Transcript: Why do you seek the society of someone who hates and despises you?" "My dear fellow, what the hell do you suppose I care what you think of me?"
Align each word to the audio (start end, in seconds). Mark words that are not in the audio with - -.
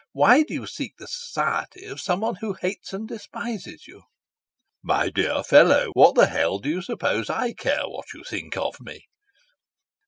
Why 0.13 0.41
do 0.41 0.55
you 0.55 0.65
seek 0.65 0.93
the 0.97 1.05
society 1.07 1.85
of 1.85 2.01
someone 2.01 2.37
who 2.41 2.53
hates 2.53 2.91
and 2.91 3.07
despises 3.07 3.87
you?" 3.87 4.01
"My 4.81 5.09
dear 5.11 5.43
fellow, 5.43 5.91
what 5.93 6.15
the 6.15 6.25
hell 6.25 6.57
do 6.57 6.69
you 6.69 6.81
suppose 6.81 7.29
I 7.29 7.53
care 7.53 7.87
what 7.87 8.11
you 8.15 8.23
think 8.23 8.57
of 8.57 8.79
me?" 8.81 9.05